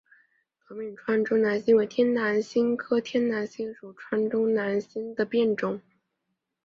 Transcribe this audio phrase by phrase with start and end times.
[0.67, 5.79] 短柄川中南星为天南星科天南星属川中南星的变种。